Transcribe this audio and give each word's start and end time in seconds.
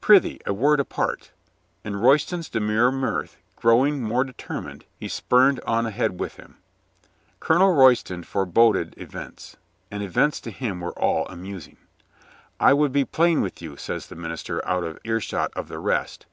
"Prithee, 0.00 0.40
a 0.46 0.54
word 0.54 0.80
apart," 0.80 1.32
and 1.84 2.02
Royston's 2.02 2.48
demure 2.48 2.90
mirth 2.90 3.36
growing 3.56 4.02
more 4.02 4.24
determined, 4.24 4.86
he 4.98 5.06
spurred 5.06 5.60
on 5.66 5.84
ahead 5.84 6.18
with 6.18 6.36
him. 6.36 6.56
Colonel 7.40 7.74
Royston 7.74 8.22
foreboded 8.22 8.94
events, 8.96 9.58
and 9.90 10.02
events 10.02 10.40
to 10.40 10.50
him 10.50 10.78
v/ere 10.78 10.92
all 10.92 11.26
amusing. 11.28 11.76
"I 12.58 12.72
would 12.72 12.90
be 12.90 13.04
plain 13.04 13.42
with 13.42 13.60
you," 13.60 13.76
says 13.76 14.06
the 14.06 14.16
minister, 14.16 14.66
out 14.66 14.82
of 14.82 14.98
earshot 15.04 15.52
of 15.54 15.68
the 15.68 15.78
rest. 15.78 16.24